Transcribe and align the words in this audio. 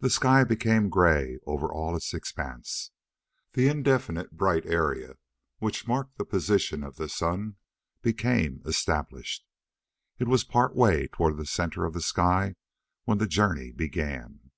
The 0.00 0.10
sky 0.10 0.44
became 0.44 0.90
gray 0.90 1.38
over 1.46 1.72
all 1.72 1.96
its 1.96 2.12
expanse. 2.12 2.90
The 3.54 3.68
indefinite 3.68 4.32
bright 4.32 4.66
area 4.66 5.14
which 5.60 5.88
marked 5.88 6.18
the 6.18 6.26
position 6.26 6.84
of 6.84 6.96
the 6.96 7.08
sun 7.08 7.56
became 8.02 8.60
established. 8.66 9.46
It 10.18 10.28
was 10.28 10.44
part 10.44 10.76
way 10.76 11.06
toward 11.10 11.38
the 11.38 11.46
center 11.46 11.86
of 11.86 11.94
the 11.94 12.02
sky 12.02 12.56
when 13.04 13.16
the 13.16 13.26
journey 13.26 13.72
began. 13.72 14.50